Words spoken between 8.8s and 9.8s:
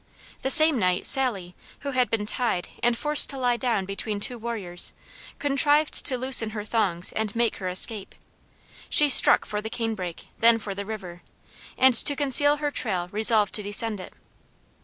She struck for the